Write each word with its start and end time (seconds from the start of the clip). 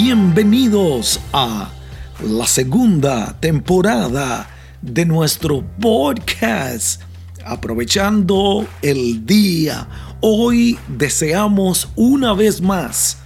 bienvenidos 0.00 1.18
a 1.32 1.72
la 2.24 2.46
segunda 2.46 3.36
temporada 3.40 4.48
de 4.80 5.04
nuestro 5.04 5.64
podcast. 5.80 7.02
Aprovechando 7.44 8.64
el 8.80 9.26
día, 9.26 9.88
hoy 10.20 10.78
deseamos 10.86 11.88
una 11.96 12.32
vez 12.32 12.60
más 12.60 13.18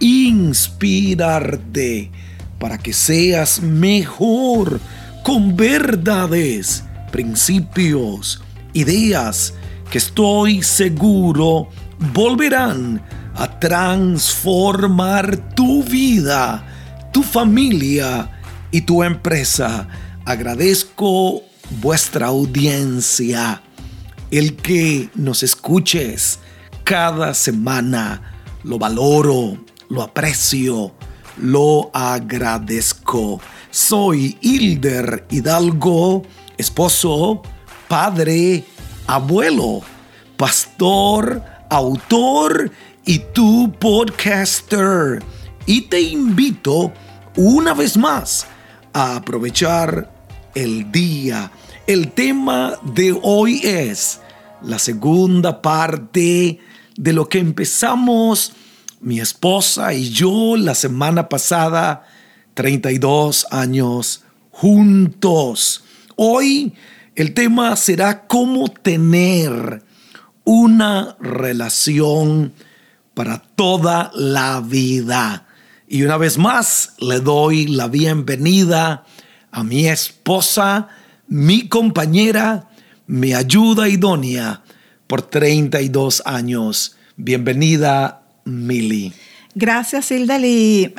inspirarte 0.00 2.10
para 2.58 2.76
que 2.76 2.92
seas 2.92 3.62
mejor 3.62 4.80
con 5.22 5.56
verdades, 5.56 6.82
principios, 7.12 8.42
ideas 8.72 9.54
que 9.92 9.98
estoy 9.98 10.64
seguro 10.64 11.68
volverán 12.12 13.00
a 13.36 13.60
transformar 13.60 15.36
tu 15.54 15.82
vida, 15.82 16.64
tu 17.12 17.22
familia 17.22 18.30
y 18.70 18.80
tu 18.80 19.02
empresa. 19.02 19.88
Agradezco 20.24 21.42
vuestra 21.82 22.28
audiencia, 22.28 23.62
el 24.30 24.56
que 24.56 25.10
nos 25.14 25.42
escuches 25.42 26.38
cada 26.84 27.34
semana. 27.34 28.32
Lo 28.64 28.78
valoro, 28.78 29.58
lo 29.88 30.02
aprecio, 30.02 30.94
lo 31.36 31.90
agradezco. 31.92 33.40
Soy 33.70 34.38
Hilder 34.40 35.26
Hidalgo, 35.30 36.22
esposo, 36.56 37.42
padre, 37.86 38.64
abuelo, 39.06 39.82
pastor, 40.38 41.42
autor 41.68 42.70
y 43.06 43.20
tu 43.20 43.72
podcaster. 43.78 45.22
Y 45.64 45.82
te 45.82 46.00
invito 46.00 46.92
una 47.36 47.72
vez 47.72 47.96
más 47.96 48.46
a 48.92 49.16
aprovechar 49.16 50.12
el 50.54 50.90
día. 50.92 51.50
El 51.86 52.12
tema 52.12 52.74
de 52.82 53.18
hoy 53.22 53.60
es 53.62 54.20
la 54.62 54.78
segunda 54.78 55.62
parte 55.62 56.58
de 56.96 57.12
lo 57.12 57.28
que 57.28 57.38
empezamos 57.38 58.52
mi 59.00 59.20
esposa 59.20 59.94
y 59.94 60.10
yo 60.10 60.56
la 60.56 60.74
semana 60.74 61.28
pasada, 61.28 62.06
32 62.54 63.46
años 63.50 64.24
juntos. 64.50 65.84
Hoy 66.16 66.74
el 67.14 67.34
tema 67.34 67.76
será 67.76 68.26
cómo 68.26 68.68
tener 68.68 69.82
una 70.44 71.16
relación 71.20 72.52
para 73.16 73.38
toda 73.38 74.10
la 74.14 74.60
vida. 74.60 75.46
Y 75.88 76.02
una 76.02 76.18
vez 76.18 76.36
más 76.36 76.92
le 76.98 77.20
doy 77.20 77.66
la 77.66 77.88
bienvenida 77.88 79.06
a 79.50 79.64
mi 79.64 79.86
esposa, 79.88 80.88
mi 81.26 81.66
compañera, 81.66 82.68
mi 83.06 83.32
ayuda 83.32 83.88
idónea 83.88 84.62
por 85.06 85.22
32 85.22 86.24
años. 86.26 86.94
Bienvenida, 87.16 88.20
Mili. 88.44 89.14
Gracias, 89.54 90.10
Hilda, 90.10 90.38
y 90.38 90.92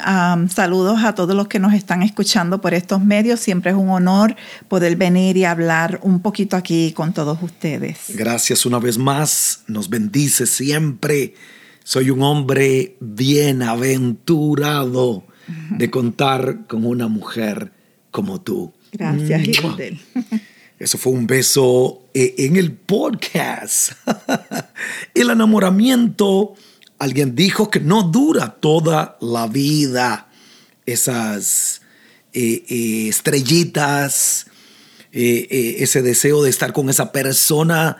saludos 0.49 1.03
a 1.03 1.13
todos 1.13 1.35
los 1.35 1.47
que 1.47 1.59
nos 1.59 1.75
están 1.75 2.01
escuchando 2.01 2.59
por 2.61 2.73
estos 2.73 2.99
medios. 2.99 3.39
Siempre 3.41 3.69
es 3.69 3.77
un 3.77 3.91
honor 3.91 4.35
poder 4.67 4.95
venir 4.95 5.37
y 5.37 5.45
hablar 5.45 5.99
un 6.01 6.19
poquito 6.23 6.57
aquí 6.57 6.93
con 6.93 7.13
todos 7.13 7.37
ustedes. 7.43 7.99
Gracias 8.15 8.65
una 8.65 8.79
vez 8.79 8.97
más. 8.97 9.61
Nos 9.67 9.87
bendice 9.87 10.47
siempre 10.47 11.35
soy 11.87 12.09
un 12.09 12.21
hombre 12.21 12.97
bienaventurado 12.99 15.23
de 15.69 15.89
contar 15.89 16.67
con 16.67 16.85
una 16.85 17.07
mujer 17.07 17.71
como 18.11 18.41
tú. 18.41 18.73
Gracias, 18.91 19.47
Hildel. 19.47 19.97
Eso 20.79 20.97
fue 20.97 21.13
un 21.13 21.27
beso 21.27 22.09
eh, 22.13 22.35
en 22.39 22.57
el 22.57 22.73
podcast. 22.73 23.93
el 25.13 25.29
enamoramiento, 25.29 26.55
alguien 26.99 27.35
dijo 27.35 27.71
que 27.71 27.79
no 27.79 28.03
dura 28.03 28.57
toda 28.59 29.17
la 29.21 29.47
vida. 29.47 30.27
Esas 30.85 31.83
eh, 32.33 32.65
eh, 32.67 33.07
estrellitas, 33.07 34.47
ese 35.13 36.01
deseo 36.01 36.43
de 36.43 36.49
estar 36.49 36.73
con 36.73 36.89
esa 36.89 37.13
persona 37.13 37.95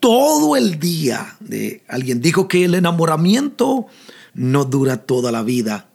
todo 0.00 0.56
el 0.56 0.78
día. 0.78 1.36
De, 1.40 1.82
alguien 1.88 2.20
dijo 2.20 2.48
que 2.48 2.64
el 2.64 2.74
enamoramiento 2.74 3.86
no 4.34 4.64
dura 4.64 4.98
toda 4.98 5.32
la 5.32 5.42
vida, 5.42 5.88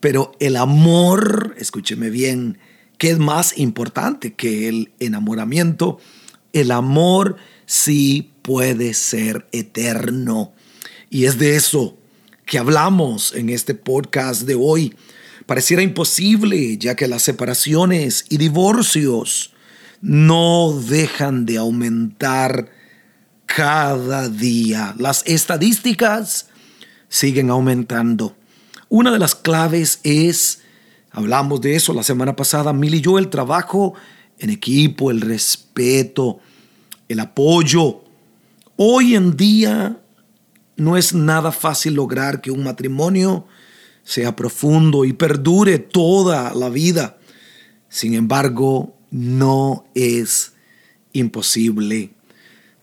pero 0.00 0.32
el 0.40 0.56
amor, 0.56 1.54
escúcheme 1.58 2.10
bien, 2.10 2.58
que 2.98 3.10
es 3.10 3.18
más 3.18 3.58
importante 3.58 4.34
que 4.34 4.68
el 4.68 4.92
enamoramiento, 5.00 5.98
el 6.52 6.70
amor 6.70 7.36
sí 7.66 8.32
puede 8.42 8.94
ser 8.94 9.46
eterno. 9.52 10.52
Y 11.10 11.24
es 11.24 11.38
de 11.38 11.56
eso 11.56 11.98
que 12.46 12.58
hablamos 12.58 13.34
en 13.34 13.50
este 13.50 13.74
podcast 13.74 14.42
de 14.42 14.54
hoy. 14.54 14.94
Pareciera 15.46 15.82
imposible, 15.82 16.78
ya 16.78 16.94
que 16.94 17.08
las 17.08 17.22
separaciones 17.22 18.24
y 18.28 18.38
divorcios 18.38 19.52
no 20.00 20.80
dejan 20.88 21.46
de 21.46 21.58
aumentar 21.58 22.70
cada 23.56 24.28
día. 24.28 24.94
Las 24.98 25.22
estadísticas 25.24 26.48
siguen 27.08 27.48
aumentando. 27.48 28.36
Una 28.90 29.10
de 29.10 29.18
las 29.18 29.34
claves 29.34 29.98
es, 30.02 30.60
hablamos 31.10 31.62
de 31.62 31.74
eso 31.74 31.94
la 31.94 32.02
semana 32.02 32.36
pasada, 32.36 32.74
Mil 32.74 32.96
y 32.96 33.00
yo, 33.00 33.18
el 33.18 33.30
trabajo 33.30 33.94
en 34.38 34.50
equipo, 34.50 35.10
el 35.10 35.22
respeto, 35.22 36.38
el 37.08 37.18
apoyo. 37.18 38.04
Hoy 38.76 39.14
en 39.14 39.38
día 39.38 40.02
no 40.76 40.98
es 40.98 41.14
nada 41.14 41.50
fácil 41.50 41.94
lograr 41.94 42.42
que 42.42 42.50
un 42.50 42.62
matrimonio 42.62 43.46
sea 44.04 44.36
profundo 44.36 45.06
y 45.06 45.14
perdure 45.14 45.78
toda 45.78 46.52
la 46.52 46.68
vida. 46.68 47.16
Sin 47.88 48.12
embargo, 48.12 48.98
no 49.10 49.86
es 49.94 50.52
imposible 51.14 52.15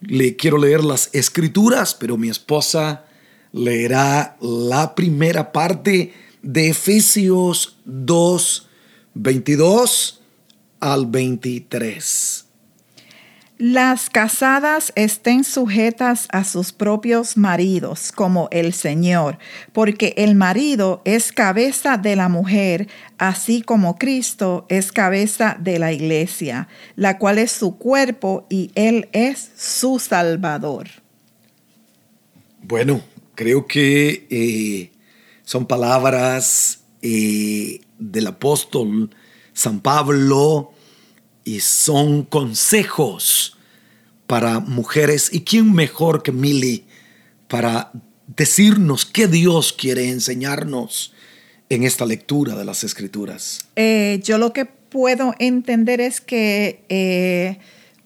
le 0.05 0.35
quiero 0.35 0.57
leer 0.57 0.83
las 0.83 1.09
escrituras, 1.13 1.95
pero 1.95 2.17
mi 2.17 2.29
esposa 2.29 3.05
leerá 3.51 4.37
la 4.41 4.95
primera 4.95 5.51
parte 5.51 6.13
de 6.41 6.69
Efesios 6.69 7.77
2, 7.85 8.67
22 9.13 10.21
al 10.79 11.05
23. 11.05 12.42
Las 13.59 14.09
casadas 14.09 14.91
estén 14.95 15.43
sujetas 15.43 16.27
a 16.31 16.43
sus 16.43 16.73
propios 16.73 17.37
maridos 17.37 18.11
como 18.11 18.47
el 18.51 18.73
Señor, 18.73 19.37
porque 19.73 20.15
el 20.17 20.33
marido 20.33 21.03
es 21.05 21.31
cabeza 21.31 21.97
de 21.97 22.15
la 22.15 22.29
mujer, 22.29 22.87
así 23.19 23.61
como 23.61 23.97
Cristo 23.97 24.65
es 24.69 24.91
cabeza 24.91 25.55
de 25.59 25.77
la 25.77 25.93
iglesia, 25.93 26.67
la 26.95 27.19
cual 27.19 27.37
es 27.37 27.51
su 27.51 27.77
cuerpo 27.77 28.47
y 28.49 28.71
Él 28.73 29.07
es 29.11 29.51
su 29.55 29.99
Salvador. 29.99 30.87
Bueno, 32.63 33.01
creo 33.35 33.67
que 33.67 34.25
eh, 34.31 34.91
son 35.45 35.67
palabras 35.67 36.81
eh, 37.03 37.81
del 37.99 38.27
apóstol 38.27 39.11
San 39.53 39.79
Pablo 39.79 40.72
y 41.43 41.59
son 41.59 42.23
consejos 42.23 43.57
para 44.27 44.59
mujeres. 44.59 45.29
¿Y 45.31 45.41
quién 45.41 45.73
mejor 45.73 46.23
que 46.23 46.31
Mili 46.31 46.85
para 47.47 47.91
decirnos 48.27 49.05
qué 49.05 49.27
Dios 49.27 49.73
quiere 49.73 50.09
enseñarnos 50.09 51.13
en 51.69 51.83
esta 51.83 52.05
lectura 52.05 52.55
de 52.55 52.65
las 52.65 52.83
escrituras? 52.83 53.67
Eh, 53.75 54.21
yo 54.23 54.37
lo 54.37 54.53
que 54.53 54.65
puedo 54.65 55.33
entender 55.39 56.01
es 56.01 56.21
que 56.21 56.83
eh, 56.89 57.59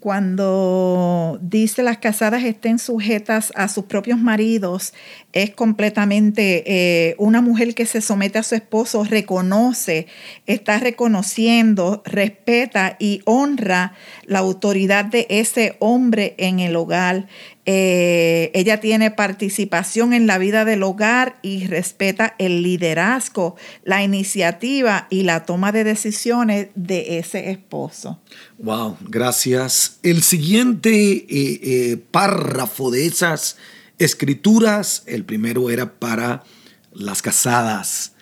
cuando 0.07 1.37
dice 1.41 1.83
las 1.83 1.97
casadas 1.97 2.45
estén 2.45 2.79
sujetas 2.79 3.51
a 3.55 3.67
sus 3.67 3.83
propios 3.83 4.17
maridos, 4.17 4.93
es 5.33 5.49
completamente 5.49 6.63
eh, 6.65 7.15
una 7.17 7.41
mujer 7.41 7.75
que 7.75 7.85
se 7.85 7.99
somete 7.99 8.39
a 8.39 8.43
su 8.43 8.55
esposo, 8.55 9.03
reconoce, 9.03 10.07
está 10.45 10.79
reconociendo, 10.79 12.03
respeta 12.05 12.95
y 12.99 13.21
honra 13.25 13.95
la 14.23 14.39
autoridad 14.39 15.03
de 15.03 15.27
ese 15.29 15.75
hombre 15.79 16.35
en 16.37 16.61
el 16.61 16.77
hogar. 16.77 17.27
Eh, 17.69 18.49
ella 18.53 18.79
tiene 18.79 19.11
participación 19.11 20.13
en 20.13 20.25
la 20.25 20.37
vida 20.37 20.63
del 20.63 20.83
hogar 20.83 21.37
y 21.41 21.67
respeta 21.67 22.33
el 22.39 22.63
liderazgo, 22.63 23.57
la 23.83 24.01
iniciativa 24.01 25.05
y 25.09 25.23
la 25.23 25.43
toma 25.43 25.73
de 25.73 25.83
decisiones 25.83 26.69
de 26.75 27.19
ese 27.19 27.51
esposo. 27.51 28.21
Wow, 28.57 28.95
gracias. 29.09 29.99
El 30.01 30.23
siguiente 30.23 31.25
eh, 31.29 31.97
párrafo 32.09 32.89
de 32.89 33.05
esas 33.05 33.57
escrituras, 33.99 35.03
el 35.05 35.25
primero 35.25 35.69
era 35.69 35.99
para 35.99 36.45
las 36.93 37.21
casadas. 37.21 38.13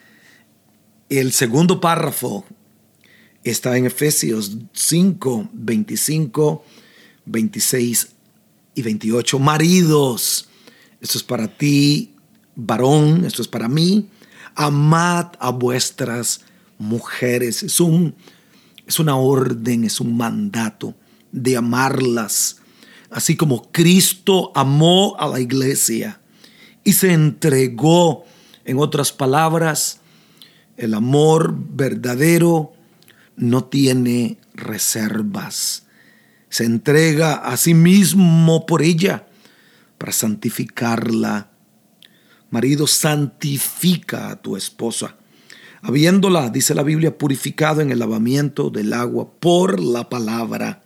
El 1.07 1.33
segundo 1.33 1.79
párrafo 1.79 2.45
está 3.43 3.77
en 3.77 3.85
Efesios 3.85 4.57
5, 4.73 5.49
25, 5.53 6.65
26 7.25 8.14
y 8.75 8.81
28. 8.81 9.39
Maridos, 9.39 10.47
esto 11.01 11.17
es 11.17 11.23
para 11.23 11.47
ti, 11.47 12.13
varón, 12.55 13.25
esto 13.25 13.41
es 13.41 13.47
para 13.47 13.67
mí. 13.67 14.09
Amad 14.53 15.27
a 15.39 15.49
vuestras 15.49 16.41
mujeres. 16.77 17.63
Es, 17.63 17.79
un, 17.79 18.15
es 18.85 18.99
una 18.99 19.15
orden, 19.15 19.85
es 19.85 19.99
un 19.99 20.15
mandato 20.15 20.93
de 21.31 21.57
amarlas, 21.57 22.57
así 23.09 23.35
como 23.35 23.69
Cristo 23.71 24.51
amó 24.55 25.15
a 25.19 25.27
la 25.27 25.39
iglesia 25.41 26.21
y 26.85 26.93
se 26.93 27.11
entregó, 27.11 28.23
en 28.63 28.79
otras 28.79 29.11
palabras, 29.11 29.99
el 30.77 30.93
amor 30.93 31.55
verdadero 31.55 32.73
no 33.35 33.65
tiene 33.65 34.37
reservas. 34.53 35.84
Se 36.55 36.63
entrega 36.63 37.33
a 37.33 37.57
sí 37.57 37.73
mismo 37.73 38.65
por 38.65 38.81
ella 38.81 39.27
para 39.97 40.13
santificarla. 40.13 41.51
Marido, 42.49 42.87
santifica 42.87 44.29
a 44.29 44.41
tu 44.41 44.55
esposa, 44.55 45.17
habiéndola, 45.81 46.49
dice 46.49 46.73
la 46.73 46.83
Biblia, 46.83 47.17
purificado 47.17 47.81
en 47.81 47.91
el 47.91 47.99
lavamiento 47.99 48.69
del 48.69 48.93
agua 48.93 49.29
por 49.37 49.81
la 49.81 50.07
palabra. 50.07 50.81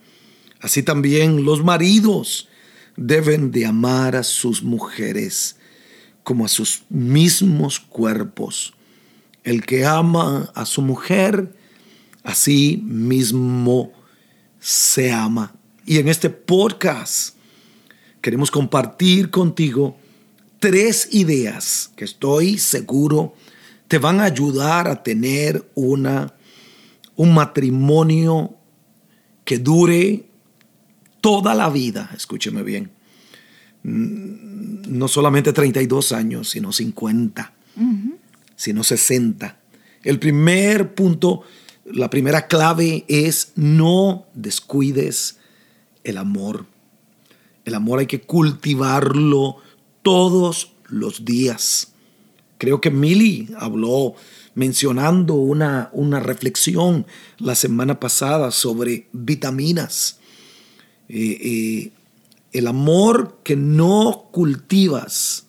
Así 0.59 0.81
también 0.81 1.45
los 1.45 1.63
maridos 1.63 2.49
deben 2.97 3.51
de 3.51 3.67
amar 3.67 4.15
a 4.15 4.23
sus 4.23 4.63
mujeres 4.63 5.57
como 6.23 6.45
a 6.45 6.47
sus 6.47 6.81
mismos 6.89 7.79
cuerpos. 7.79 8.73
El 9.43 9.63
que 9.63 9.85
ama 9.85 10.51
a 10.55 10.65
su 10.65 10.81
mujer, 10.81 11.55
así 12.23 12.81
mismo 12.83 13.93
se 14.59 15.11
ama. 15.11 15.53
Y 15.89 15.97
en 15.97 16.07
este 16.07 16.29
podcast 16.29 17.33
queremos 18.21 18.51
compartir 18.51 19.31
contigo 19.31 19.97
tres 20.59 21.09
ideas 21.13 21.89
que 21.95 22.05
estoy 22.05 22.59
seguro 22.59 23.33
te 23.87 23.97
van 23.97 24.19
a 24.19 24.25
ayudar 24.25 24.87
a 24.87 25.01
tener 25.01 25.67
una, 25.73 26.35
un 27.15 27.33
matrimonio 27.33 28.55
que 29.43 29.57
dure 29.57 30.27
toda 31.21 31.55
la 31.55 31.71
vida. 31.71 32.11
Escúcheme 32.15 32.61
bien. 32.61 32.91
No 33.81 35.07
solamente 35.07 35.53
32 35.53 36.11
años, 36.11 36.51
sino 36.51 36.71
50, 36.71 37.51
sino 38.55 38.83
60. 38.83 39.57
El 40.03 40.19
primer 40.19 40.93
punto 40.93 41.45
la 41.91 42.11
primera 42.11 42.45
clave 42.45 43.05
es 43.07 43.53
no 43.55 44.27
descuides 44.35 45.38
el 46.09 46.17
amor. 46.17 46.65
El 47.65 47.75
amor 47.75 47.99
hay 47.99 48.07
que 48.07 48.21
cultivarlo 48.21 49.57
todos 50.01 50.73
los 50.87 51.25
días. 51.25 51.93
Creo 52.57 52.81
que 52.81 52.91
Milly 52.91 53.49
habló 53.57 54.15
mencionando 54.55 55.35
una, 55.35 55.89
una 55.93 56.19
reflexión 56.19 57.05
la 57.37 57.55
semana 57.55 57.99
pasada 57.99 58.51
sobre 58.51 59.07
vitaminas. 59.11 60.19
Eh, 61.07 61.37
eh, 61.41 61.91
el 62.51 62.67
amor 62.67 63.39
que 63.43 63.55
no 63.55 64.29
cultivas 64.31 65.45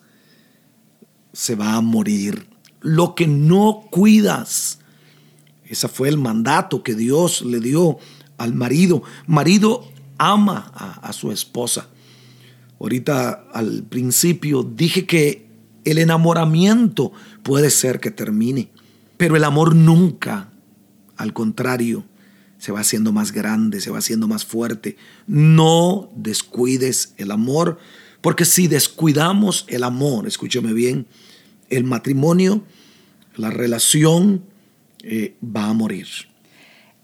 se 1.33 1.55
va 1.55 1.73
a 1.73 1.81
morir. 1.81 2.47
Lo 2.81 3.15
que 3.15 3.27
no 3.27 3.87
cuidas 3.91 4.79
ese 5.71 5.87
fue 5.87 6.09
el 6.09 6.17
mandato 6.17 6.83
que 6.83 6.95
Dios 6.95 7.43
le 7.43 7.61
dio 7.61 7.97
al 8.37 8.53
marido. 8.53 9.03
Marido 9.25 9.85
ama 10.21 10.71
a, 11.01 11.11
su 11.13 11.31
esposa. 11.31 11.87
Ahorita 12.79 13.47
al 13.53 13.83
principio 13.83 14.61
dije 14.61 15.07
que 15.07 15.47
el 15.83 15.97
enamoramiento 15.97 17.11
puede 17.41 17.71
ser 17.71 17.99
que 17.99 18.11
termine, 18.11 18.69
pero 19.17 19.35
el 19.35 19.43
amor 19.43 19.75
nunca, 19.75 20.51
al 21.17 21.33
contrario, 21.33 22.05
se 22.59 22.71
va 22.71 22.81
haciendo 22.81 23.11
más 23.11 23.31
grande, 23.31 23.81
se 23.81 23.89
va 23.89 23.97
haciendo 23.97 24.27
más 24.27 24.45
fuerte. 24.45 24.95
No 25.25 26.11
descuides 26.15 27.15
el 27.17 27.31
amor, 27.31 27.79
porque 28.21 28.45
si 28.45 28.67
descuidamos 28.67 29.65
el 29.69 29.83
amor, 29.83 30.27
escúchame 30.27 30.73
bien, 30.73 31.07
el 31.71 31.83
matrimonio, 31.83 32.63
la 33.37 33.49
relación 33.49 34.43
eh, 35.01 35.35
va 35.43 35.69
a 35.69 35.73
morir. 35.73 36.07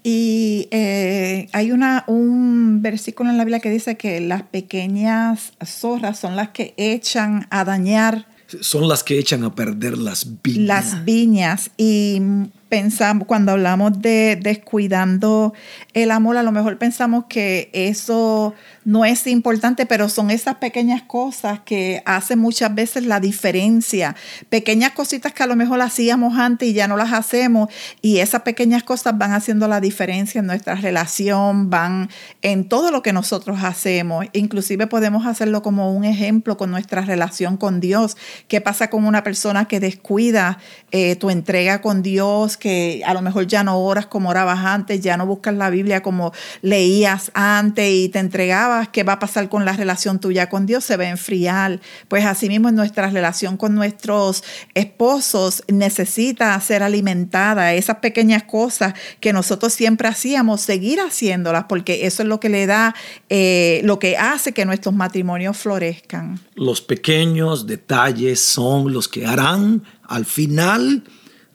Y 0.10 0.70
eh, 0.72 1.50
hay 1.52 1.74
una, 1.74 2.06
un 2.08 2.82
versículo 2.82 3.30
en 3.30 3.38
la 3.38 3.44
Biblia 3.44 3.60
que 3.60 3.70
dice 3.70 3.98
que 3.98 4.22
las 4.22 4.42
pequeñas 4.42 5.52
zorras 5.66 6.18
son 6.18 6.38
las 6.38 6.52
que 6.52 6.74
echan 6.78 7.46
a 7.50 7.66
dañar. 7.66 8.26
Son 8.62 8.88
las 8.88 9.04
que 9.04 9.20
echan 9.20 9.44
a 9.44 9.54
perder 9.54 9.98
las 9.98 10.42
viñas. 10.42 10.66
Las 10.66 11.04
viñas. 11.04 11.72
Y 11.76 12.22
pensamos, 12.70 13.28
cuando 13.28 13.52
hablamos 13.52 14.02
de 14.02 14.40
descuidando 14.42 15.54
el 15.94 16.12
amor, 16.12 16.38
a 16.38 16.44
lo 16.44 16.54
mejor 16.54 16.78
pensamos 16.78 17.26
que 17.28 17.70
eso 17.74 18.54
no 18.88 19.04
es 19.04 19.28
importante, 19.28 19.86
pero 19.86 20.08
son 20.08 20.32
esas 20.32 20.56
pequeñas 20.56 21.02
cosas 21.02 21.60
que 21.60 22.02
hacen 22.06 22.40
muchas 22.40 22.74
veces 22.74 23.06
la 23.06 23.20
diferencia. 23.20 24.16
Pequeñas 24.50 24.92
cositas 24.92 25.34
que 25.34 25.44
a 25.44 25.48
lo 25.48 25.58
mejor 25.58 25.82
hacíamos 25.82 26.40
antes 26.40 26.70
y 26.70 26.74
ya 26.74 26.88
no 26.88 26.96
las 26.96 27.12
hacemos, 27.12 27.70
y 28.02 28.20
esas 28.20 28.44
pequeñas 28.44 28.84
cosas 28.84 29.18
van 29.18 29.34
haciendo 29.34 29.68
la 29.68 29.82
diferencia 29.82 30.40
en 30.40 30.48
nuestra 30.48 30.76
relación, 30.76 31.70
van 31.70 32.10
en 32.42 32.70
todo 32.70 32.92
lo 32.92 33.02
que 33.02 33.12
nosotros 33.12 33.60
hacemos. 33.62 34.26
Inclusive 34.32 34.88
podemos 34.88 35.26
hacerlo 35.26 35.62
como 35.62 35.92
un 35.92 36.06
ejemplo 36.06 36.56
con 36.56 36.72
nuestra 36.72 37.02
relación 37.02 37.58
con 37.58 37.82
Dios. 37.82 38.16
¿Qué 38.48 38.62
pasa 38.62 38.90
con 38.90 39.04
una 39.04 39.22
persona 39.22 39.66
que 39.66 39.82
descuida 39.82 40.60
eh, 40.92 41.18
tu 41.18 41.30
entrega 41.30 41.82
con 41.82 42.02
Dios? 42.02 42.48
que 42.56 43.02
a 43.06 43.14
lo 43.14 43.22
mejor 43.22 43.48
ya 43.48 43.64
no 43.64 43.80
oras 43.80 44.06
como 44.06 44.30
orabas 44.30 44.60
antes, 44.60 45.02
ya 45.02 45.18
no 45.18 45.26
buscas 45.26 45.56
la 45.56 45.70
Biblia 45.70 46.02
como 46.02 46.32
leías 46.62 47.32
antes 47.34 47.92
y 47.92 48.10
te 48.10 48.20
entregabas, 48.20 48.77
¿qué 48.86 49.04
va 49.04 49.14
a 49.14 49.20
pasar 49.20 49.50
con 49.50 49.66
la 49.66 49.74
relación 49.74 50.20
tuya 50.20 50.50
con 50.50 50.66
Dios? 50.66 50.84
Se 50.84 50.98
va 50.98 51.06
a 51.06 51.10
enfriar. 51.10 51.80
Pues 52.08 52.26
asimismo 52.26 52.72
nuestra 52.72 53.10
relación 53.10 53.58
con 53.58 53.74
nuestros 53.74 54.44
esposos 54.76 55.64
necesita 55.68 56.60
ser 56.62 56.84
alimentada. 56.84 57.74
Esas 57.74 57.98
pequeñas 57.98 58.44
cosas 58.44 58.94
que 59.20 59.34
nosotros 59.34 59.74
siempre 59.74 60.08
hacíamos, 60.08 60.62
seguir 60.62 61.00
haciéndolas, 61.00 61.66
porque 61.68 62.06
eso 62.06 62.22
es 62.22 62.30
lo 62.30 62.40
que 62.40 62.50
le 62.50 62.66
da, 62.68 62.94
eh, 63.30 63.82
lo 63.84 63.98
que 64.00 64.18
hace 64.18 64.54
que 64.54 64.66
nuestros 64.66 64.94
matrimonios 64.94 65.58
florezcan. 65.58 66.40
Los 66.56 66.82
pequeños 66.82 67.66
detalles 67.66 68.40
son 68.40 68.94
los 68.94 69.08
que 69.08 69.26
harán 69.26 69.84
al 70.04 70.26
final 70.26 71.04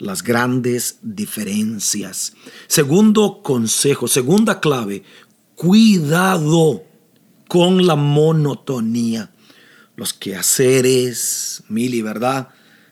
las 0.03 0.23
grandes 0.23 0.99
diferencias. 1.01 2.33
Segundo 2.67 3.41
consejo, 3.41 4.07
segunda 4.07 4.59
clave, 4.59 5.03
cuidado 5.55 6.83
con 7.53 7.85
la 7.85 7.95
monotonía. 7.95 9.29
Los 9.95 10.11
quehaceres, 10.11 11.61
Mili, 11.69 12.01
¿verdad? 12.01 12.47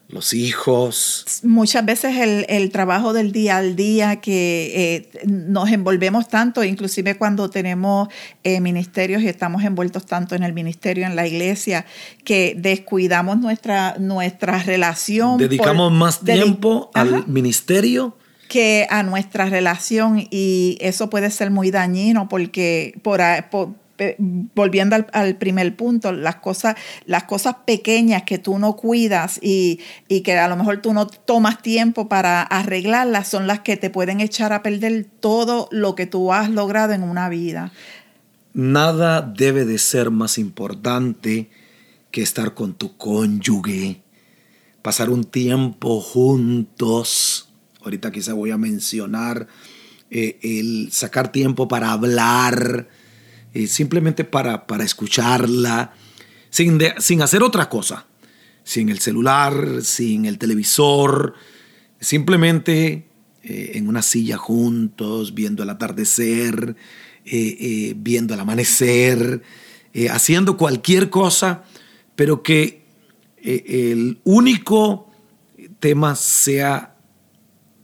los 0.08 0.34
hijos. 0.36 1.26
Muchas 1.42 1.84
veces 1.84 2.46
el, 2.48 2.70
trabajo 2.70 3.14
del 3.14 3.32
día 3.32 3.58
al 3.58 3.76
día 3.76 4.18
que 4.18 4.72
eh, 4.76 5.26
nos 5.26 5.72
envolvemos 5.72 6.28
tanto, 6.28 6.64
inclusive 6.64 7.18
cuando 7.18 7.50
tenemos 7.50 8.10
eh, 8.44 8.60
ministerios 8.60 9.24
y 9.24 9.30
estamos 9.30 9.64
envueltos 9.64 10.06
tanto 10.06 10.36
en 10.36 10.44
el 10.44 10.54
ministerio, 10.54 11.08
en 11.08 11.16
la 11.16 11.26
iglesia, 11.26 11.88
que 12.24 12.54
descuidamos 12.56 13.40
nuestra, 13.40 13.96
nuestra 13.98 14.62
relación. 14.62 15.40
Dedicamos 15.40 15.92
más 15.92 16.20
tiempo 16.20 16.92
al 16.94 17.26
ministerio 17.26 18.16
que 18.48 18.86
a 18.90 19.02
nuestra 19.02 19.46
relación 19.46 20.28
y 20.30 20.78
eso 20.82 21.10
puede 21.10 21.32
ser 21.32 21.52
muy 21.52 21.72
dañino 21.72 22.28
porque 22.28 23.00
por, 23.02 23.22
por, 23.50 23.70
volviendo 24.20 24.96
al, 25.12 25.36
primer 25.38 25.76
punto, 25.76 26.12
las 26.12 26.38
cosas, 26.38 26.76
las 27.06 27.24
cosas 27.24 27.56
pequeñas 27.66 28.24
que 28.24 28.38
tú 28.38 28.60
no 28.60 28.76
cuidas 28.76 29.40
y, 29.42 29.80
y, 30.08 30.22
que 30.22 30.38
a 30.38 30.48
lo 30.48 30.56
mejor 30.56 30.82
tú 30.82 30.94
no 30.94 31.08
tomas 31.08 31.62
tiempo 31.62 32.10
para 32.10 32.42
arreglarlas 32.42 33.28
son 33.28 33.48
las 33.48 33.60
que 33.60 33.78
te 33.78 33.90
pueden 33.90 34.20
echar 34.22 34.54
a 34.54 34.64
perder 34.64 35.06
todo 35.20 35.68
lo 35.72 35.96
que 35.96 36.06
tú 36.06 36.34
has 36.34 36.50
logrado 36.50 36.94
en 36.94 37.04
una 37.04 37.30
vida. 37.30 37.72
Nada 38.54 39.22
debe 39.22 39.66
de 39.66 39.78
ser 39.78 40.12
más 40.12 40.38
importante 40.38 41.50
que 42.12 42.22
estar 42.22 42.54
con 42.54 42.74
tu 42.74 42.98
cónyuge, 42.98 44.02
pasar 44.82 45.10
un 45.10 45.24
tiempo 45.24 46.02
juntos. 46.02 47.50
Ahorita 47.82 48.12
quizá 48.12 48.34
voy 48.34 48.52
a 48.52 48.58
mencionar 48.58 49.48
eh, 50.10 50.38
el 50.44 50.92
sacar 50.92 51.32
tiempo 51.32 51.70
para 51.70 51.94
hablar, 51.94 52.90
eh, 53.54 53.68
simplemente 53.68 54.24
para, 54.24 54.66
para 54.66 54.84
escucharla, 54.84 55.94
sin, 56.50 56.80
sin 57.00 57.22
hacer 57.22 57.44
otra 57.44 57.70
cosa, 57.70 58.06
sin 58.64 58.90
el 58.90 59.00
celular, 59.00 59.82
sin 59.84 60.26
el 60.26 60.38
televisor, 60.38 61.34
simplemente 62.00 63.08
eh, 63.44 63.72
en 63.76 63.88
una 63.88 64.02
silla 64.02 64.38
juntos, 64.38 65.34
viendo 65.34 65.64
el 65.64 65.70
atardecer, 65.70 66.76
eh, 67.26 67.94
viendo 67.98 68.34
el 68.34 68.40
amanecer, 68.40 69.42
haciendo 70.10 70.56
cualquier 70.56 71.10
cosa, 71.10 71.64
pero 72.16 72.42
que 72.42 72.86
el 73.44 74.20
único 74.24 75.12
tema 75.80 76.16
sea 76.16 76.96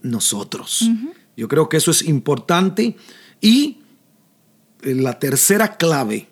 nosotros. 0.02 0.88
Yo 1.36 1.46
creo 1.46 1.68
que 1.68 1.76
eso 1.76 1.90
es 1.90 2.02
importante. 2.02 2.96
Y 3.40 3.77
la 4.82 5.18
tercera 5.18 5.76
clave 5.76 6.28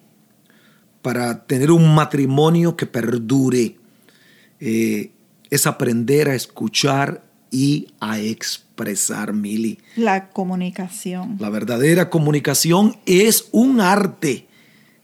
para 1.03 1.47
tener 1.47 1.71
un 1.71 1.95
matrimonio 1.95 2.76
que 2.76 2.87
perdure 2.87 3.76
es 4.59 5.67
aprender 5.67 6.29
a 6.29 6.35
escuchar 6.35 7.23
y 7.50 7.88
a 8.00 8.19
expresar, 8.19 9.33
Mili. 9.33 9.79
La 9.97 10.29
comunicación. 10.29 11.37
La 11.38 11.50
verdadera 11.50 12.11
comunicación 12.11 12.97
es 13.07 13.49
un 13.53 13.81
arte 13.81 14.47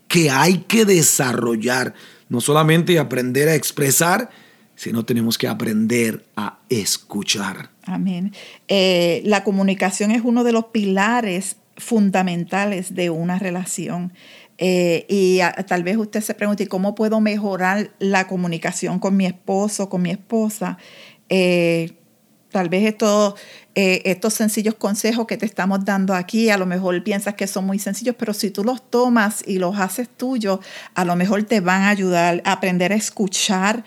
que 0.08 0.30
hay 0.30 0.58
que 0.58 0.84
desarrollar. 0.84 1.94
No 2.28 2.40
solamente 2.40 2.98
aprender 2.98 3.48
a 3.48 3.54
expresar, 3.54 4.30
sino 4.74 5.04
tenemos 5.04 5.38
que 5.38 5.48
aprender 5.48 6.24
a 6.36 6.58
escuchar. 6.68 7.70
Amén. 7.84 8.32
Eh, 8.68 9.22
la 9.24 9.44
comunicación 9.44 10.10
es 10.10 10.22
uno 10.24 10.44
de 10.44 10.52
los 10.52 10.66
pilares 10.66 11.56
fundamentales 11.82 12.94
de 12.94 13.10
una 13.10 13.38
relación. 13.38 14.12
Eh, 14.58 15.06
y 15.08 15.40
tal 15.66 15.82
vez 15.82 15.96
usted 15.96 16.20
se 16.20 16.34
pregunte, 16.34 16.68
¿cómo 16.68 16.94
puedo 16.94 17.20
mejorar 17.20 17.90
la 17.98 18.26
comunicación 18.26 18.98
con 18.98 19.16
mi 19.16 19.26
esposo, 19.26 19.88
con 19.88 20.02
mi 20.02 20.10
esposa? 20.10 20.78
Eh, 21.28 21.92
Tal 22.52 22.68
vez 22.68 22.84
estos, 22.84 23.34
eh, 23.74 24.02
estos 24.04 24.34
sencillos 24.34 24.74
consejos 24.74 25.26
que 25.26 25.36
te 25.36 25.46
estamos 25.46 25.84
dando 25.84 26.14
aquí, 26.14 26.50
a 26.50 26.58
lo 26.58 26.66
mejor 26.66 27.02
piensas 27.02 27.34
que 27.34 27.46
son 27.46 27.64
muy 27.64 27.78
sencillos, 27.78 28.14
pero 28.18 28.34
si 28.34 28.50
tú 28.50 28.64
los 28.64 28.90
tomas 28.90 29.42
y 29.46 29.58
los 29.58 29.78
haces 29.78 30.08
tuyos, 30.08 30.60
a 30.94 31.04
lo 31.04 31.16
mejor 31.16 31.42
te 31.44 31.60
van 31.60 31.82
a 31.82 31.88
ayudar 31.88 32.42
a 32.44 32.52
aprender 32.52 32.92
a 32.92 32.96
escuchar 32.96 33.84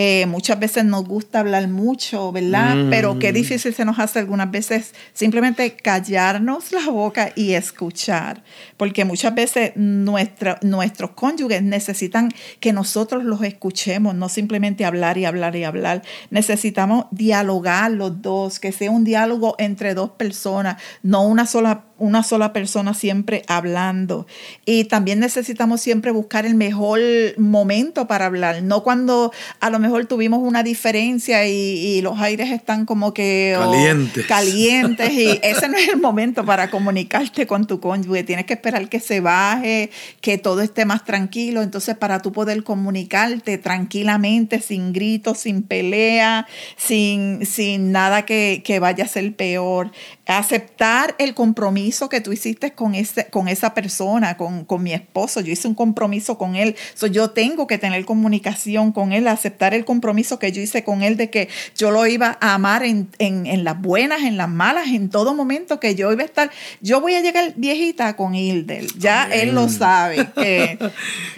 eh, 0.00 0.26
muchas 0.26 0.60
veces 0.60 0.84
nos 0.84 1.04
gusta 1.04 1.40
hablar 1.40 1.66
mucho, 1.66 2.30
¿verdad? 2.30 2.76
Mm. 2.76 2.88
Pero 2.90 3.18
qué 3.18 3.32
difícil 3.32 3.74
se 3.74 3.84
nos 3.84 3.98
hace 3.98 4.20
algunas 4.20 4.48
veces 4.48 4.94
simplemente 5.12 5.72
callarnos 5.72 6.70
la 6.70 6.88
boca 6.88 7.32
y 7.34 7.54
escuchar, 7.54 8.44
porque 8.76 9.04
muchas 9.04 9.34
veces 9.34 9.72
nuestros 9.74 11.10
cónyuges 11.16 11.64
necesitan 11.64 12.30
que 12.60 12.72
nosotros 12.72 13.24
los 13.24 13.42
escuchemos, 13.42 14.14
no 14.14 14.28
simplemente 14.28 14.84
hablar 14.84 15.18
y 15.18 15.24
hablar 15.24 15.56
y 15.56 15.64
hablar. 15.64 16.02
Necesitamos 16.30 17.06
dialogar 17.10 17.90
los 17.90 18.22
dos, 18.22 18.60
que 18.60 18.70
sea 18.70 18.92
un 18.92 19.02
diálogo 19.02 19.27
entre 19.58 19.94
dos 19.94 20.10
personas, 20.10 20.80
no 21.02 21.22
una 21.22 21.46
sola 21.46 21.87
una 21.98 22.22
sola 22.22 22.52
persona 22.52 22.94
siempre 22.94 23.42
hablando. 23.48 24.26
Y 24.64 24.84
también 24.84 25.20
necesitamos 25.20 25.80
siempre 25.80 26.10
buscar 26.10 26.46
el 26.46 26.54
mejor 26.54 27.00
momento 27.36 28.06
para 28.06 28.26
hablar, 28.26 28.62
no 28.62 28.82
cuando 28.82 29.32
a 29.60 29.70
lo 29.70 29.78
mejor 29.78 30.06
tuvimos 30.06 30.40
una 30.42 30.62
diferencia 30.62 31.46
y, 31.46 31.98
los 31.98 32.20
aires 32.20 32.52
están 32.52 32.86
como 32.86 33.12
que 33.12 33.56
calientes. 33.58 34.26
calientes 34.26 35.12
y 35.12 35.40
ese 35.42 35.68
no 35.68 35.76
es 35.76 35.88
el 35.88 36.00
momento 36.00 36.44
para 36.44 36.70
comunicarte 36.70 37.46
con 37.46 37.66
tu 37.66 37.80
cónyuge. 37.80 38.22
Tienes 38.22 38.46
que 38.46 38.54
esperar 38.54 38.88
que 38.88 39.00
se 39.00 39.20
baje, 39.20 39.90
que 40.20 40.38
todo 40.38 40.60
esté 40.62 40.84
más 40.84 41.04
tranquilo. 41.04 41.62
Entonces, 41.62 41.96
para 41.96 42.22
tú 42.22 42.32
poder 42.32 42.62
comunicarte 42.62 43.58
tranquilamente, 43.58 44.60
sin 44.60 44.92
gritos, 44.92 45.38
sin 45.38 45.62
pelea, 45.62 46.46
sin, 46.76 47.44
sin 47.44 47.90
nada 47.90 48.24
que, 48.24 48.62
que 48.64 48.78
vaya 48.78 49.04
a 49.04 49.08
ser 49.08 49.34
peor. 49.34 49.90
Aceptar 50.28 51.14
el 51.18 51.34
compromiso 51.34 52.08
que 52.08 52.20
tú 52.20 52.32
hiciste 52.32 52.72
con, 52.72 52.94
ese, 52.94 53.26
con 53.26 53.48
esa 53.48 53.74
persona, 53.74 54.36
con, 54.36 54.64
con 54.64 54.82
mi 54.82 54.92
esposo. 54.92 55.40
Yo 55.40 55.52
hice 55.52 55.66
un 55.66 55.74
compromiso 55.74 56.38
con 56.38 56.54
él. 56.54 56.76
So, 56.94 57.06
yo 57.06 57.30
tengo 57.30 57.66
que 57.66 57.78
tener 57.78 58.04
comunicación 58.04 58.92
con 58.92 59.12
él, 59.12 59.26
aceptar 59.26 59.74
el 59.74 59.84
compromiso 59.84 60.38
que 60.38 60.52
yo 60.52 60.60
hice 60.60 60.84
con 60.84 61.02
él 61.02 61.16
de 61.16 61.30
que 61.30 61.48
yo 61.76 61.90
lo 61.90 62.06
iba 62.06 62.38
a 62.40 62.54
amar 62.54 62.84
en, 62.84 63.08
en, 63.18 63.46
en 63.46 63.64
las 63.64 63.80
buenas, 63.80 64.22
en 64.22 64.36
las 64.36 64.48
malas, 64.48 64.88
en 64.88 65.08
todo 65.08 65.34
momento 65.34 65.80
que 65.80 65.94
yo 65.94 66.12
iba 66.12 66.22
a 66.22 66.26
estar. 66.26 66.50
Yo 66.80 67.00
voy 67.00 67.14
a 67.14 67.20
llegar 67.20 67.54
viejita 67.56 68.14
con 68.14 68.34
Hildel. 68.34 68.86
Ya 68.98 69.28
él 69.32 69.54
lo 69.54 69.68
sabe. 69.68 70.28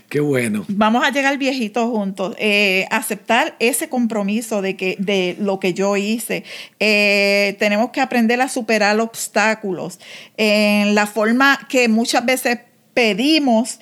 Qué 0.09 0.19
bueno. 0.19 0.65
Vamos 0.67 1.05
a 1.05 1.11
llegar 1.11 1.39
viejitos 1.39 1.89
juntos. 1.89 2.35
Eh, 2.39 2.87
aceptar 2.91 3.55
ese 3.61 3.89
compromiso 3.89 4.61
de, 4.61 4.75
que, 4.75 4.97
de 4.99 5.37
lo 5.39 5.61
que 5.61 5.73
yo 5.73 5.97
hice. 5.97 6.43
Eh, 6.81 7.55
tenemos 7.61 7.91
que 7.91 8.01
aprender 8.01 8.41
a 8.41 8.49
superar 8.49 8.80
obstáculos. 9.01 9.99
En 10.37 10.95
la 10.95 11.07
forma 11.07 11.67
que 11.69 11.89
muchas 11.89 12.25
veces 12.25 12.59
pedimos 12.95 13.79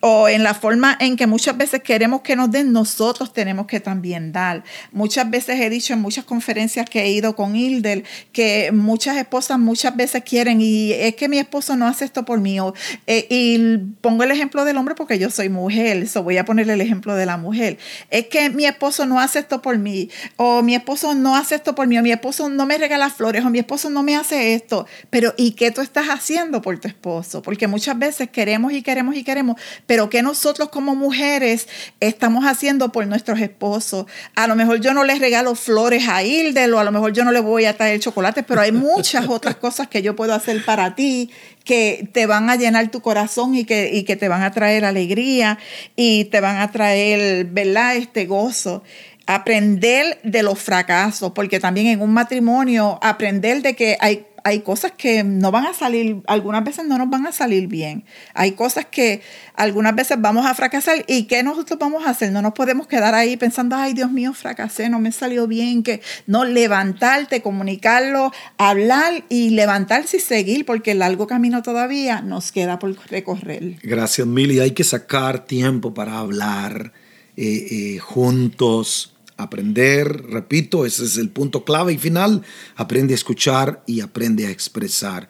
o 0.00 0.28
en 0.28 0.42
la 0.42 0.54
forma 0.54 0.96
en 1.00 1.16
que 1.16 1.26
muchas 1.26 1.56
veces 1.56 1.82
queremos 1.82 2.22
que 2.22 2.36
nos 2.36 2.50
den, 2.50 2.72
nosotros 2.72 3.32
tenemos 3.32 3.66
que 3.66 3.80
también 3.80 4.32
dar. 4.32 4.64
Muchas 4.92 5.30
veces 5.30 5.60
he 5.60 5.70
dicho 5.70 5.92
en 5.92 6.00
muchas 6.00 6.24
conferencias 6.24 6.88
que 6.88 7.02
he 7.02 7.10
ido 7.10 7.36
con 7.36 7.54
Hildel 7.56 8.04
que 8.32 8.70
muchas 8.72 9.16
esposas 9.16 9.58
muchas 9.58 9.96
veces 9.96 10.22
quieren 10.24 10.60
y 10.60 10.92
es 10.92 11.14
que 11.14 11.28
mi 11.28 11.38
esposo 11.38 11.76
no 11.76 11.86
hace 11.86 12.04
esto 12.04 12.24
por 12.24 12.40
mí. 12.40 12.58
Eh, 13.06 13.26
y 13.30 13.78
pongo 14.00 14.24
el 14.24 14.30
ejemplo 14.30 14.64
del 14.64 14.76
hombre 14.76 14.94
porque 14.94 15.18
yo 15.18 15.30
soy 15.30 15.48
mujer, 15.48 15.98
eso 15.98 16.22
voy 16.22 16.36
a 16.36 16.44
ponerle 16.44 16.74
el 16.74 16.80
ejemplo 16.80 17.14
de 17.14 17.26
la 17.26 17.36
mujer. 17.36 17.78
Es 18.10 18.26
que 18.26 18.50
mi 18.50 18.66
esposo 18.66 19.06
no 19.06 19.20
hace 19.20 19.38
esto 19.38 19.62
por 19.62 19.78
mí 19.78 20.10
o 20.36 20.62
mi 20.62 20.74
esposo 20.74 21.14
no 21.14 21.36
hace 21.36 21.54
esto 21.54 21.74
por 21.74 21.86
mí 21.86 21.98
o 21.98 22.02
mi 22.02 22.12
esposo 22.12 22.48
no 22.48 22.66
me 22.66 22.78
regala 22.78 23.10
flores 23.10 23.44
o 23.44 23.50
mi 23.50 23.58
esposo 23.58 23.90
no 23.90 24.02
me 24.02 24.16
hace 24.16 24.54
esto. 24.54 24.86
Pero 25.10 25.34
¿y 25.36 25.52
qué 25.52 25.70
tú 25.70 25.80
estás 25.80 26.08
haciendo 26.08 26.62
por 26.62 26.78
tu 26.78 26.88
esposo? 26.88 27.42
Porque 27.42 27.66
muchas 27.66 27.98
veces 27.98 28.30
queremos 28.30 28.72
y 28.72 28.82
queremos 28.82 29.16
y 29.16 29.24
queremos 29.24 29.56
pero 29.90 30.08
que 30.08 30.22
nosotros 30.22 30.68
como 30.68 30.94
mujeres 30.94 31.66
estamos 31.98 32.44
haciendo 32.44 32.92
por 32.92 33.08
nuestros 33.08 33.40
esposos. 33.40 34.06
A 34.36 34.46
lo 34.46 34.54
mejor 34.54 34.80
yo 34.80 34.94
no 34.94 35.02
les 35.02 35.18
regalo 35.18 35.56
flores 35.56 36.06
a 36.08 36.22
Hildel 36.22 36.74
o 36.74 36.78
a 36.78 36.84
lo 36.84 36.92
mejor 36.92 37.12
yo 37.12 37.24
no 37.24 37.32
le 37.32 37.40
voy 37.40 37.64
a 37.64 37.76
traer 37.76 37.98
chocolate, 37.98 38.44
pero 38.44 38.60
hay 38.60 38.70
muchas 38.70 39.26
otras 39.28 39.56
cosas 39.56 39.88
que 39.88 40.00
yo 40.00 40.14
puedo 40.14 40.32
hacer 40.32 40.64
para 40.64 40.94
ti 40.94 41.32
que 41.64 42.08
te 42.12 42.26
van 42.26 42.50
a 42.50 42.54
llenar 42.54 42.88
tu 42.92 43.00
corazón 43.00 43.56
y 43.56 43.64
que, 43.64 43.90
y 43.92 44.04
que 44.04 44.14
te 44.14 44.28
van 44.28 44.44
a 44.44 44.52
traer 44.52 44.84
alegría 44.84 45.58
y 45.96 46.26
te 46.26 46.40
van 46.40 46.58
a 46.58 46.70
traer, 46.70 47.46
¿verdad? 47.46 47.96
Este 47.96 48.26
gozo 48.26 48.84
aprender 49.26 50.18
de 50.24 50.42
los 50.42 50.58
fracasos, 50.58 51.30
porque 51.32 51.60
también 51.60 51.86
en 51.86 52.00
un 52.00 52.12
matrimonio 52.12 52.98
aprender 53.00 53.62
de 53.62 53.76
que 53.76 53.96
hay 54.00 54.26
hay 54.44 54.60
cosas 54.60 54.92
que 54.92 55.24
no 55.24 55.50
van 55.50 55.66
a 55.66 55.74
salir, 55.74 56.22
algunas 56.26 56.64
veces 56.64 56.86
no 56.86 56.98
nos 56.98 57.10
van 57.10 57.26
a 57.26 57.32
salir 57.32 57.66
bien. 57.66 58.04
Hay 58.34 58.52
cosas 58.52 58.86
que 58.86 59.22
algunas 59.54 59.94
veces 59.94 60.16
vamos 60.20 60.46
a 60.46 60.54
fracasar 60.54 61.04
y 61.06 61.24
¿qué 61.24 61.42
nosotros 61.42 61.78
vamos 61.78 62.06
a 62.06 62.10
hacer? 62.10 62.32
No 62.32 62.42
nos 62.42 62.52
podemos 62.52 62.86
quedar 62.86 63.14
ahí 63.14 63.36
pensando, 63.36 63.76
ay 63.76 63.92
Dios 63.92 64.10
mío, 64.10 64.32
fracasé, 64.32 64.88
no 64.88 64.98
me 64.98 65.12
salió 65.12 65.46
bien, 65.46 65.82
que 65.82 66.00
no, 66.26 66.44
levantarte, 66.44 67.42
comunicarlo, 67.42 68.32
hablar 68.58 69.24
y 69.28 69.50
levantarse 69.50 70.18
y 70.18 70.20
seguir 70.20 70.66
porque 70.66 70.92
el 70.92 71.00
largo 71.00 71.26
camino 71.26 71.62
todavía 71.62 72.20
nos 72.20 72.52
queda 72.52 72.78
por 72.78 72.96
recorrer. 73.08 73.76
Gracias, 73.82 74.26
Mili. 74.26 74.60
Hay 74.60 74.72
que 74.72 74.84
sacar 74.84 75.44
tiempo 75.44 75.94
para 75.94 76.18
hablar 76.18 76.92
eh, 77.36 77.66
eh, 77.70 77.98
juntos 77.98 79.09
Aprender, 79.42 80.24
repito, 80.28 80.84
ese 80.84 81.04
es 81.04 81.16
el 81.16 81.30
punto 81.30 81.64
clave 81.64 81.92
y 81.92 81.98
final. 81.98 82.42
Aprende 82.76 83.14
a 83.14 83.16
escuchar 83.16 83.82
y 83.86 84.00
aprende 84.00 84.46
a 84.46 84.50
expresar. 84.50 85.28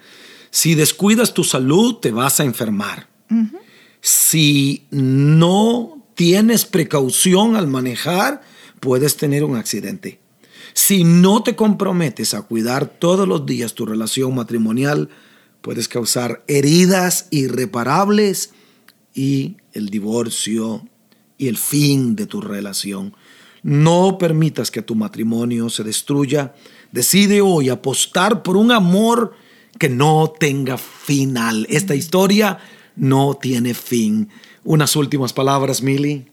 Si 0.50 0.74
descuidas 0.74 1.32
tu 1.32 1.44
salud, 1.44 1.96
te 1.96 2.10
vas 2.10 2.40
a 2.40 2.44
enfermar. 2.44 3.08
Si 4.00 4.86
no 4.90 6.06
tienes 6.14 6.64
precaución 6.64 7.54
al 7.54 7.68
manejar, 7.68 8.42
puedes 8.80 9.16
tener 9.16 9.44
un 9.44 9.56
accidente. 9.56 10.18
Si 10.72 11.04
no 11.04 11.42
te 11.42 11.56
comprometes 11.56 12.34
a 12.34 12.42
cuidar 12.42 12.88
todos 12.88 13.28
los 13.28 13.46
días 13.46 13.74
tu 13.74 13.86
relación 13.86 14.34
matrimonial, 14.34 15.08
puedes 15.60 15.88
causar 15.88 16.42
heridas 16.48 17.26
irreparables 17.30 18.50
y 19.14 19.56
el 19.72 19.88
divorcio 19.88 20.88
y 21.38 21.48
el 21.48 21.56
fin 21.56 22.16
de 22.16 22.26
tu 22.26 22.40
relación. 22.40 23.14
No 23.62 24.18
permitas 24.18 24.70
que 24.70 24.82
tu 24.82 24.94
matrimonio 24.94 25.68
se 25.68 25.84
destruya. 25.84 26.54
Decide 26.92 27.40
hoy 27.40 27.68
apostar 27.68 28.42
por 28.42 28.56
un 28.56 28.72
amor 28.72 29.34
que 29.78 29.88
no 29.88 30.32
tenga 30.38 30.78
final. 30.78 31.66
Esta 31.68 31.94
historia 31.94 32.58
no 32.96 33.34
tiene 33.34 33.74
fin. 33.74 34.28
Unas 34.64 34.96
últimas 34.96 35.32
palabras, 35.32 35.82
Milly. 35.82 36.26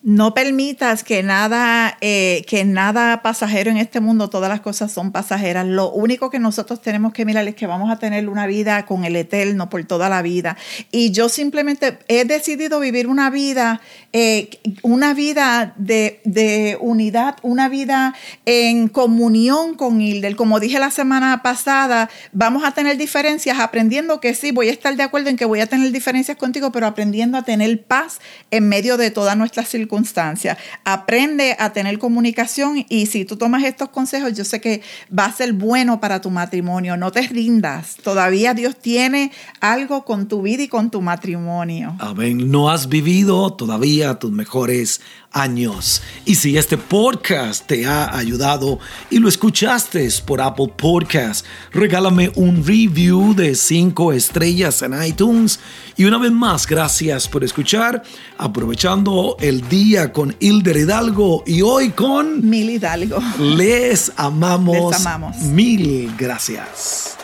No 0.00 0.32
permitas 0.32 1.02
que 1.02 1.24
nada, 1.24 1.98
eh, 2.00 2.44
que 2.46 2.64
nada 2.64 3.20
pasajero 3.20 3.72
en 3.72 3.78
este 3.78 3.98
mundo, 3.98 4.30
todas 4.30 4.48
las 4.48 4.60
cosas 4.60 4.92
son 4.92 5.10
pasajeras. 5.10 5.66
Lo 5.66 5.90
único 5.90 6.30
que 6.30 6.38
nosotros 6.38 6.80
tenemos 6.80 7.12
que 7.12 7.24
mirar 7.24 7.48
es 7.48 7.56
que 7.56 7.66
vamos 7.66 7.90
a 7.90 7.98
tener 7.98 8.28
una 8.28 8.46
vida 8.46 8.86
con 8.86 9.04
el 9.04 9.16
Eterno 9.16 9.68
por 9.68 9.84
toda 9.86 10.08
la 10.08 10.22
vida. 10.22 10.56
Y 10.92 11.10
yo 11.10 11.28
simplemente 11.28 11.98
he 12.06 12.24
decidido 12.24 12.78
vivir 12.78 13.08
una 13.08 13.28
vida, 13.28 13.80
eh, 14.12 14.50
una 14.82 15.14
vida 15.14 15.74
de, 15.76 16.78
unidad, 16.80 17.36
una 17.42 17.68
vida 17.68 18.14
en 18.46 18.86
comunión 18.86 19.74
con 19.74 20.00
Hildel. 20.00 20.36
Como 20.36 20.60
dije 20.60 20.78
la 20.78 20.92
semana 20.92 21.42
pasada, 21.42 22.08
vamos 22.32 22.62
a 22.62 22.70
tener 22.70 22.98
diferencias, 22.98 23.58
aprendiendo 23.58 24.20
que 24.20 24.34
sí, 24.34 24.52
voy 24.52 24.68
a 24.68 24.72
estar 24.72 24.94
de 24.94 25.02
acuerdo 25.02 25.28
en 25.28 25.36
que 25.36 25.44
voy 25.44 25.58
a 25.58 25.66
tener 25.66 25.90
diferencias 25.90 26.36
contigo, 26.36 26.70
pero 26.70 26.86
aprendiendo 26.86 27.36
a 27.36 27.42
tener 27.42 27.82
paz 27.82 28.20
en 28.52 28.68
medio 28.68 28.96
de 28.96 29.10
todas 29.10 29.36
nuestras 29.36 29.66
circunstancias 29.88 30.58
Aprende 30.84 31.56
a 31.58 31.72
tener 31.72 31.98
comunicación 31.98 32.84
y 32.88 33.06
si 33.06 33.24
tú 33.24 33.36
tomas 33.36 33.64
estos 33.64 33.88
consejos, 33.88 34.34
yo 34.34 34.44
sé 34.44 34.60
que 34.60 34.82
va 35.16 35.26
a 35.26 35.32
ser 35.32 35.52
bueno 35.52 36.00
para 36.00 36.20
tu 36.20 36.30
matrimonio. 36.30 36.96
No 36.96 37.10
te 37.10 37.22
rindas. 37.22 37.96
Todavía 37.96 38.54
Dios 38.54 38.76
tiene 38.76 39.32
algo 39.60 40.04
con 40.04 40.28
tu 40.28 40.42
vida 40.42 40.62
y 40.62 40.68
con 40.68 40.90
tu 40.90 41.00
matrimonio. 41.00 41.96
Amén. 41.98 42.50
No 42.50 42.70
has 42.70 42.88
vivido 42.88 43.52
todavía 43.54 44.18
tus 44.18 44.30
mejores 44.30 45.00
años. 45.32 46.02
Y 46.24 46.34
si 46.34 46.56
este 46.56 46.76
podcast 46.76 47.66
te 47.66 47.86
ha 47.86 48.16
ayudado 48.16 48.78
y 49.10 49.18
lo 49.18 49.28
escuchaste 49.28 50.08
por 50.24 50.40
Apple 50.40 50.72
Podcast, 50.76 51.44
regálame 51.72 52.30
un 52.34 52.64
review 52.64 53.34
de 53.34 53.54
5 53.54 54.12
estrellas 54.12 54.82
en 54.82 55.02
iTunes. 55.02 55.60
Y 55.96 56.04
una 56.04 56.18
vez 56.18 56.32
más, 56.32 56.66
gracias 56.66 57.28
por 57.28 57.44
escuchar. 57.44 58.02
Aprovechando 58.38 59.36
el 59.40 59.68
día 59.68 60.12
con 60.12 60.36
Hilder 60.40 60.76
Hidalgo 60.76 61.42
y 61.46 61.62
hoy 61.62 61.90
con 61.90 62.48
Mil 62.48 62.70
Hidalgo. 62.70 63.18
Les 63.38 64.12
amamos. 64.16 64.92
Les 64.92 65.06
amamos. 65.06 65.36
Mil 65.38 66.14
gracias. 66.16 67.18